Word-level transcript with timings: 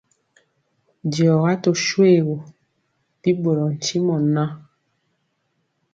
Diɔga 1.11 1.53
tö 1.63 1.69
shoégu, 1.85 2.37
bi 3.21 3.29
ɓorɔɔ 3.41 3.69
ntimɔ 3.75 4.15
ŋan, 4.33 4.51